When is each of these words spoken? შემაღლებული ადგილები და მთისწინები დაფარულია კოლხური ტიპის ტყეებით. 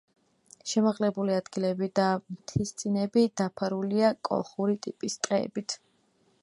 შემაღლებული 0.69 1.35
ადგილები 1.41 1.89
და 1.99 2.07
მთისწინები 2.37 3.27
დაფარულია 3.43 4.11
კოლხური 4.31 4.81
ტიპის 4.87 5.21
ტყეებით. 5.27 5.77